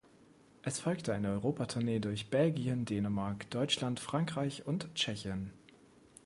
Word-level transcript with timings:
Es 0.63 0.79
folgte 0.79 1.13
eine 1.13 1.29
Europa-Tournee 1.29 1.99
durch 1.99 2.31
Belgien, 2.31 2.85
Dänemark, 2.85 3.47
Deutschland, 3.51 3.99
Frankreich 3.99 4.65
und 4.65 4.87
Tschechien. 4.95 5.51